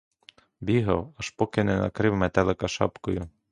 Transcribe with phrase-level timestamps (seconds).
[0.61, 3.29] Бігав, аж поки не накрив метелика шапкою.